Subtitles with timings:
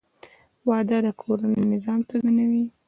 [0.67, 2.65] •واده د کورني نظام تنظیم دی.